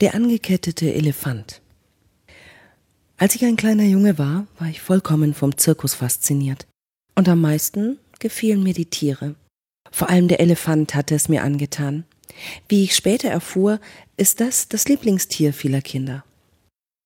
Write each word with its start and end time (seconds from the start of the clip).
Der 0.00 0.14
angekettete 0.14 0.94
Elefant. 0.94 1.60
Als 3.18 3.34
ich 3.34 3.44
ein 3.44 3.56
kleiner 3.56 3.82
Junge 3.82 4.16
war, 4.16 4.46
war 4.58 4.68
ich 4.68 4.80
vollkommen 4.80 5.34
vom 5.34 5.58
Zirkus 5.58 5.92
fasziniert. 5.92 6.66
Und 7.14 7.28
am 7.28 7.42
meisten 7.42 7.98
gefielen 8.18 8.62
mir 8.62 8.72
die 8.72 8.86
Tiere. 8.86 9.34
Vor 9.90 10.08
allem 10.08 10.26
der 10.26 10.40
Elefant 10.40 10.94
hatte 10.94 11.14
es 11.14 11.28
mir 11.28 11.42
angetan. 11.42 12.04
Wie 12.66 12.84
ich 12.84 12.96
später 12.96 13.28
erfuhr, 13.28 13.78
ist 14.16 14.40
das 14.40 14.68
das 14.68 14.88
Lieblingstier 14.88 15.52
vieler 15.52 15.82
Kinder. 15.82 16.24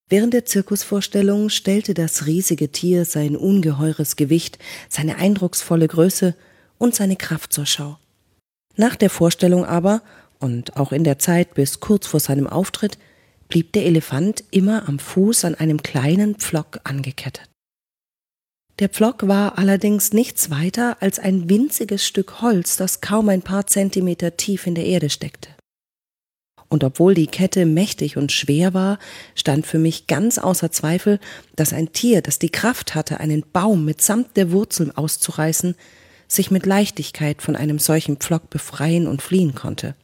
Während 0.08 0.32
der 0.32 0.44
Zirkusvorstellung 0.44 1.48
stellte 1.48 1.94
das 1.94 2.26
riesige 2.26 2.70
Tier 2.70 3.04
sein 3.04 3.34
ungeheures 3.34 4.14
Gewicht, 4.14 4.60
seine 4.88 5.16
eindrucksvolle 5.16 5.88
Größe 5.88 6.36
und 6.78 6.94
seine 6.94 7.16
Kraft 7.16 7.52
zur 7.52 7.66
Schau. 7.66 7.98
Nach 8.76 8.94
der 8.94 9.10
Vorstellung 9.10 9.64
aber 9.64 10.02
und 10.44 10.76
auch 10.76 10.92
in 10.92 11.04
der 11.04 11.18
Zeit 11.18 11.54
bis 11.54 11.80
kurz 11.80 12.06
vor 12.06 12.20
seinem 12.20 12.46
Auftritt 12.46 12.98
blieb 13.48 13.72
der 13.72 13.86
Elefant 13.86 14.44
immer 14.50 14.86
am 14.88 14.98
Fuß 14.98 15.46
an 15.46 15.54
einem 15.54 15.82
kleinen 15.82 16.34
Pflock 16.34 16.80
angekettet. 16.84 17.48
Der 18.78 18.90
Pflock 18.90 19.26
war 19.26 19.56
allerdings 19.56 20.12
nichts 20.12 20.50
weiter 20.50 20.98
als 21.00 21.18
ein 21.18 21.48
winziges 21.48 22.06
Stück 22.06 22.42
Holz, 22.42 22.76
das 22.76 23.00
kaum 23.00 23.30
ein 23.30 23.40
paar 23.40 23.66
Zentimeter 23.66 24.36
tief 24.36 24.66
in 24.66 24.74
der 24.74 24.84
Erde 24.84 25.08
steckte. 25.08 25.48
Und 26.68 26.84
obwohl 26.84 27.14
die 27.14 27.28
Kette 27.28 27.64
mächtig 27.64 28.16
und 28.16 28.32
schwer 28.32 28.74
war, 28.74 28.98
stand 29.34 29.66
für 29.66 29.78
mich 29.78 30.08
ganz 30.08 30.38
außer 30.38 30.70
Zweifel, 30.72 31.20
dass 31.56 31.72
ein 31.72 31.92
Tier, 31.92 32.20
das 32.20 32.38
die 32.38 32.50
Kraft 32.50 32.94
hatte, 32.94 33.20
einen 33.20 33.44
Baum 33.52 33.84
mitsamt 33.84 34.36
der 34.36 34.50
Wurzeln 34.50 34.90
auszureißen, 34.90 35.74
sich 36.26 36.50
mit 36.50 36.66
Leichtigkeit 36.66 37.40
von 37.40 37.56
einem 37.56 37.78
solchen 37.78 38.16
Pflock 38.16 38.50
befreien 38.50 39.06
und 39.06 39.22
fliehen 39.22 39.54
konnte. 39.54 39.94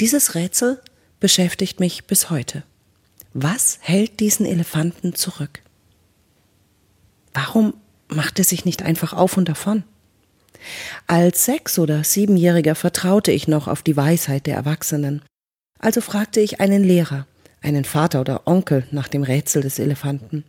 Dieses 0.00 0.34
Rätsel 0.34 0.80
beschäftigt 1.20 1.78
mich 1.78 2.06
bis 2.06 2.30
heute. 2.30 2.62
Was 3.34 3.78
hält 3.82 4.18
diesen 4.18 4.46
Elefanten 4.46 5.14
zurück? 5.14 5.60
Warum 7.34 7.74
macht 8.08 8.38
er 8.38 8.46
sich 8.46 8.64
nicht 8.64 8.82
einfach 8.82 9.12
auf 9.12 9.36
und 9.36 9.46
davon? 9.46 9.84
Als 11.06 11.44
Sechs- 11.44 11.78
oder 11.78 12.02
Siebenjähriger 12.02 12.74
vertraute 12.74 13.30
ich 13.30 13.46
noch 13.46 13.68
auf 13.68 13.82
die 13.82 13.96
Weisheit 13.96 14.46
der 14.46 14.56
Erwachsenen. 14.56 15.20
Also 15.78 16.00
fragte 16.00 16.40
ich 16.40 16.60
einen 16.60 16.82
Lehrer, 16.82 17.26
einen 17.60 17.84
Vater 17.84 18.22
oder 18.22 18.46
Onkel 18.46 18.86
nach 18.92 19.08
dem 19.08 19.22
Rätsel 19.22 19.62
des 19.62 19.78
Elefanten. 19.78 20.44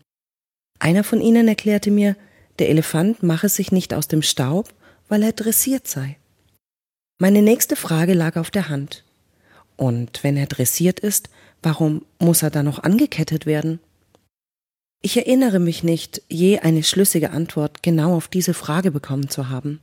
Einer 0.80 1.04
von 1.04 1.20
ihnen 1.20 1.50
erklärte 1.50 1.92
mir, 1.92 2.16
der 2.60 2.70
Elefant 2.70 3.22
mache 3.22 3.50
sich 3.50 3.74
nicht 3.74 3.94
aus 3.94 4.08
dem 4.08 4.22
Staub, 4.22 4.74
weil 5.10 5.24
er 5.24 5.34
dressiert 5.34 5.90
sei. 5.90 6.18
Meine 7.20 7.42
nächste 7.42 7.76
Frage 7.76 8.14
lag 8.14 8.38
auf 8.38 8.50
der 8.50 8.70
Hand. 8.70 9.04
Und 9.82 10.24
wenn 10.24 10.38
er 10.38 10.46
dressiert 10.46 11.00
ist, 11.00 11.32
warum 11.64 12.06
muss 12.20 12.44
er 12.44 12.52
dann 12.52 12.66
noch 12.66 12.84
angekettet 12.84 13.48
werden? 13.48 13.80
Ich 15.02 15.18
erinnere 15.18 15.58
mich 15.58 15.84
nicht, 15.84 16.22
je 16.30 16.60
eine 16.60 16.84
schlüssige 16.84 17.32
Antwort 17.32 17.82
genau 17.82 18.16
auf 18.16 18.28
diese 18.28 18.54
Frage 18.54 18.92
bekommen 18.92 19.28
zu 19.28 19.50
haben. 19.50 19.80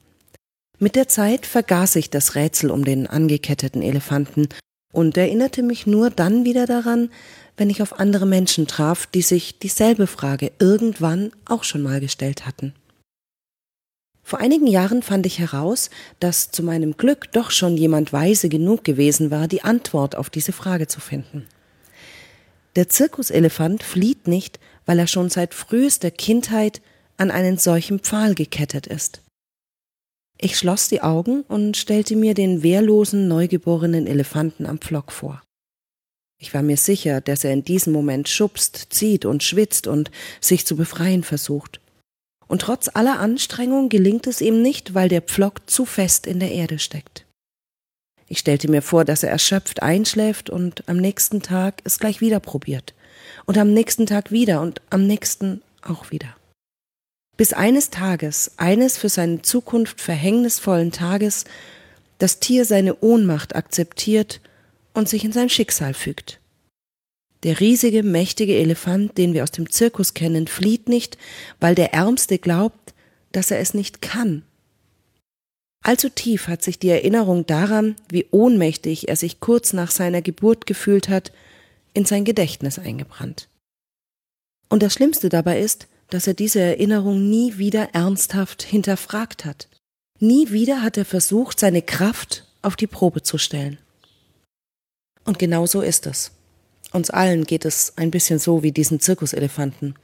Mit 0.78 0.94
der 0.94 1.08
Zeit 1.08 1.46
vergaß 1.46 1.96
ich 1.96 2.10
das 2.10 2.36
Rätsel 2.36 2.70
um 2.70 2.84
den 2.84 3.08
angeketteten 3.08 3.82
Elefanten 3.82 4.48
und 4.92 5.16
erinnerte 5.16 5.64
mich 5.64 5.88
nur 5.88 6.10
dann 6.10 6.44
wieder 6.44 6.66
daran, 6.66 7.10
wenn 7.56 7.68
ich 7.68 7.82
auf 7.82 7.98
andere 7.98 8.24
Menschen 8.24 8.68
traf, 8.68 9.08
die 9.08 9.22
sich 9.22 9.58
dieselbe 9.58 10.06
Frage 10.06 10.52
irgendwann 10.60 11.32
auch 11.44 11.64
schon 11.64 11.82
mal 11.82 11.98
gestellt 11.98 12.46
hatten. 12.46 12.72
Vor 14.28 14.40
einigen 14.40 14.66
Jahren 14.66 15.00
fand 15.00 15.24
ich 15.24 15.38
heraus, 15.38 15.88
dass 16.20 16.50
zu 16.50 16.62
meinem 16.62 16.98
Glück 16.98 17.32
doch 17.32 17.50
schon 17.50 17.78
jemand 17.78 18.12
weise 18.12 18.50
genug 18.50 18.84
gewesen 18.84 19.30
war, 19.30 19.48
die 19.48 19.64
Antwort 19.64 20.16
auf 20.16 20.28
diese 20.28 20.52
Frage 20.52 20.86
zu 20.86 21.00
finden. 21.00 21.46
Der 22.76 22.90
Zirkuselefant 22.90 23.82
flieht 23.82 24.28
nicht, 24.28 24.60
weil 24.84 24.98
er 24.98 25.06
schon 25.06 25.30
seit 25.30 25.54
frühester 25.54 26.10
Kindheit 26.10 26.82
an 27.16 27.30
einen 27.30 27.56
solchen 27.56 28.00
Pfahl 28.00 28.34
gekettet 28.34 28.86
ist. 28.86 29.22
Ich 30.36 30.58
schloss 30.58 30.90
die 30.90 31.00
Augen 31.00 31.40
und 31.48 31.78
stellte 31.78 32.14
mir 32.14 32.34
den 32.34 32.62
wehrlosen, 32.62 33.28
neugeborenen 33.28 34.06
Elefanten 34.06 34.66
am 34.66 34.76
Pflock 34.76 35.10
vor. 35.10 35.42
Ich 36.38 36.52
war 36.52 36.60
mir 36.60 36.76
sicher, 36.76 37.22
dass 37.22 37.44
er 37.44 37.54
in 37.54 37.64
diesem 37.64 37.94
Moment 37.94 38.28
schubst, 38.28 38.88
zieht 38.90 39.24
und 39.24 39.42
schwitzt 39.42 39.86
und 39.86 40.10
sich 40.42 40.66
zu 40.66 40.76
befreien 40.76 41.22
versucht. 41.22 41.80
Und 42.48 42.62
trotz 42.62 42.88
aller 42.92 43.20
Anstrengung 43.20 43.88
gelingt 43.88 44.26
es 44.26 44.40
ihm 44.40 44.62
nicht, 44.62 44.94
weil 44.94 45.08
der 45.08 45.22
Pflock 45.22 45.68
zu 45.70 45.84
fest 45.84 46.26
in 46.26 46.40
der 46.40 46.50
Erde 46.50 46.78
steckt. 46.78 47.26
Ich 48.26 48.38
stellte 48.38 48.70
mir 48.70 48.82
vor, 48.82 49.04
dass 49.04 49.22
er 49.22 49.30
erschöpft 49.30 49.82
einschläft 49.82 50.50
und 50.50 50.86
am 50.88 50.96
nächsten 50.96 51.40
Tag 51.40 51.80
es 51.84 51.98
gleich 51.98 52.20
wieder 52.20 52.40
probiert. 52.40 52.94
Und 53.46 53.56
am 53.56 53.72
nächsten 53.72 54.06
Tag 54.06 54.30
wieder 54.30 54.60
und 54.60 54.80
am 54.90 55.06
nächsten 55.06 55.62
auch 55.82 56.10
wieder. 56.10 56.36
Bis 57.36 57.52
eines 57.52 57.90
Tages, 57.90 58.52
eines 58.56 58.98
für 58.98 59.08
seine 59.08 59.42
Zukunft 59.42 60.00
verhängnisvollen 60.00 60.92
Tages, 60.92 61.44
das 62.18 62.40
Tier 62.40 62.64
seine 62.64 62.96
Ohnmacht 63.00 63.54
akzeptiert 63.54 64.40
und 64.92 65.08
sich 65.08 65.24
in 65.24 65.32
sein 65.32 65.48
Schicksal 65.48 65.94
fügt. 65.94 66.40
Der 67.44 67.60
riesige, 67.60 68.02
mächtige 68.02 68.56
Elefant, 68.56 69.16
den 69.16 69.32
wir 69.32 69.44
aus 69.44 69.52
dem 69.52 69.70
Zirkus 69.70 70.14
kennen, 70.14 70.46
flieht 70.46 70.88
nicht, 70.88 71.18
weil 71.60 71.74
der 71.74 71.94
Ärmste 71.94 72.38
glaubt, 72.38 72.94
dass 73.32 73.50
er 73.50 73.60
es 73.60 73.74
nicht 73.74 74.02
kann. 74.02 74.42
Allzu 75.84 76.08
tief 76.08 76.48
hat 76.48 76.62
sich 76.62 76.78
die 76.78 76.88
Erinnerung 76.88 77.46
daran, 77.46 77.94
wie 78.08 78.26
ohnmächtig 78.30 79.08
er 79.08 79.16
sich 79.16 79.38
kurz 79.38 79.72
nach 79.72 79.90
seiner 79.90 80.22
Geburt 80.22 80.66
gefühlt 80.66 81.08
hat, 81.08 81.32
in 81.94 82.04
sein 82.04 82.24
Gedächtnis 82.24 82.78
eingebrannt. 82.78 83.48
Und 84.68 84.82
das 84.82 84.94
Schlimmste 84.94 85.28
dabei 85.28 85.60
ist, 85.60 85.86
dass 86.10 86.26
er 86.26 86.34
diese 86.34 86.60
Erinnerung 86.60 87.28
nie 87.30 87.58
wieder 87.58 87.94
ernsthaft 87.94 88.62
hinterfragt 88.62 89.44
hat. 89.44 89.68
Nie 90.20 90.50
wieder 90.50 90.82
hat 90.82 90.96
er 90.96 91.04
versucht, 91.04 91.60
seine 91.60 91.82
Kraft 91.82 92.44
auf 92.62 92.76
die 92.76 92.86
Probe 92.86 93.22
zu 93.22 93.38
stellen. 93.38 93.78
Und 95.24 95.38
genau 95.38 95.66
so 95.66 95.80
ist 95.80 96.06
es. 96.06 96.32
Uns 96.92 97.10
allen 97.10 97.44
geht 97.44 97.64
es 97.64 97.92
ein 97.96 98.10
bisschen 98.10 98.38
so 98.38 98.62
wie 98.62 98.72
diesen 98.72 99.00
Zirkuselefanten. 99.00 99.94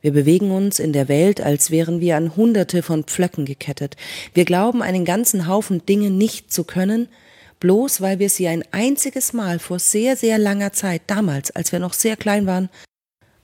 Wir 0.00 0.12
bewegen 0.12 0.50
uns 0.50 0.78
in 0.78 0.92
der 0.92 1.08
Welt, 1.08 1.40
als 1.40 1.70
wären 1.70 2.00
wir 2.00 2.16
an 2.16 2.36
Hunderte 2.36 2.82
von 2.82 3.04
Pflöcken 3.04 3.44
gekettet. 3.46 3.96
Wir 4.34 4.44
glauben, 4.44 4.82
einen 4.82 5.04
ganzen 5.04 5.48
Haufen 5.48 5.84
Dinge 5.86 6.10
nicht 6.10 6.52
zu 6.52 6.64
können, 6.64 7.08
bloß 7.58 8.00
weil 8.00 8.18
wir 8.18 8.30
sie 8.30 8.46
ein 8.46 8.62
einziges 8.70 9.32
Mal 9.32 9.58
vor 9.58 9.78
sehr, 9.78 10.16
sehr 10.16 10.38
langer 10.38 10.72
Zeit, 10.72 11.02
damals, 11.08 11.50
als 11.50 11.72
wir 11.72 11.80
noch 11.80 11.94
sehr 11.94 12.16
klein 12.16 12.46
waren, 12.46 12.68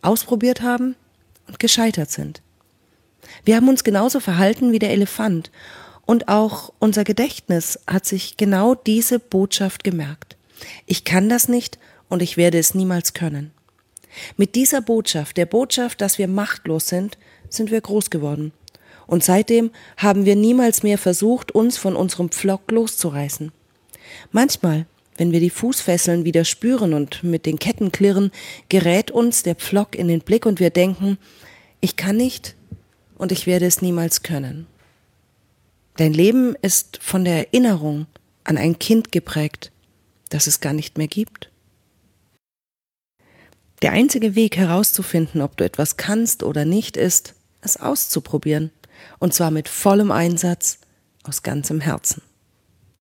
ausprobiert 0.03 0.62
haben 0.62 0.94
und 1.49 1.59
gescheitert 1.59 2.11
sind. 2.11 2.41
Wir 3.44 3.56
haben 3.56 3.69
uns 3.69 3.83
genauso 3.83 4.21
verhalten 4.21 4.73
wie 4.73 4.78
der 4.78 4.91
Elefant, 4.91 5.50
und 6.06 6.28
auch 6.28 6.71
unser 6.78 7.03
Gedächtnis 7.03 7.78
hat 7.87 8.05
sich 8.05 8.37
genau 8.37 8.75
diese 8.75 9.19
Botschaft 9.19 9.84
gemerkt. 9.84 10.37
Ich 10.84 11.05
kann 11.05 11.31
das 11.31 11.49
nicht 11.49 11.78
und 12.09 12.23
ich 12.23 12.37
werde 12.37 12.59
es 12.59 12.75
niemals 12.75 13.15
können. 13.15 13.53
Mit 14.37 14.55
dieser 14.55 14.81
Botschaft, 14.81 15.37
der 15.37 15.47
Botschaft, 15.47 16.01
dass 16.01 16.19
wir 16.19 16.29
machtlos 16.29 16.89
sind, 16.89 17.19
sind 17.49 17.71
wir 17.71 17.81
groß 17.81 18.11
geworden. 18.11 18.53
Und 19.07 19.25
seitdem 19.25 19.71
haben 19.97 20.25
wir 20.25 20.37
niemals 20.37 20.83
mehr 20.83 20.99
versucht, 20.99 21.53
uns 21.53 21.77
von 21.77 21.97
unserem 21.97 22.31
Pflock 22.31 22.71
loszureißen. 22.71 23.53
Manchmal, 24.33 24.87
wenn 25.17 25.33
wir 25.33 25.41
die 25.41 25.51
Fußfesseln 25.51 26.25
wieder 26.25 26.45
spüren 26.45 26.95
und 26.95 27.23
mit 27.23 27.47
den 27.47 27.59
Ketten 27.59 27.93
klirren, 27.93 28.31
gerät 28.69 29.11
uns 29.11 29.43
der 29.43 29.55
Pflock 29.55 29.95
in 29.95 30.09
den 30.09 30.21
Blick 30.21 30.47
und 30.47 30.61
wir 30.61 30.71
denken, 30.71 31.19
ich 31.81 31.97
kann 31.97 32.17
nicht 32.17 32.57
und 33.17 33.31
ich 33.31 33.47
werde 33.47 33.67
es 33.67 33.83
niemals 33.83 34.23
können. 34.23 34.67
Dein 35.97 36.13
Leben 36.13 36.57
ist 36.63 36.99
von 37.01 37.25
der 37.25 37.47
Erinnerung 37.47 38.07
an 38.43 38.59
ein 38.59 38.79
Kind 38.79 39.13
geprägt, 39.13 39.71
das 40.31 40.47
es 40.47 40.61
gar 40.61 40.73
nicht 40.73 40.99
mehr 40.99 41.07
gibt. 41.07 41.51
Der 43.85 43.93
einzige 43.93 44.35
Weg 44.35 44.57
herauszufinden, 44.57 45.43
ob 45.43 45.59
du 45.59 45.65
etwas 45.65 45.99
kannst 45.99 46.43
oder 46.43 46.65
nicht, 46.65 46.97
ist, 46.97 47.35
es 47.61 47.77
auszuprobieren. 47.77 48.71
Und 49.19 49.35
zwar 49.35 49.51
mit 49.51 49.69
vollem 49.69 50.11
Einsatz, 50.11 50.79
aus 51.23 51.43
ganzem 51.43 51.83
Herzen. 51.83 52.23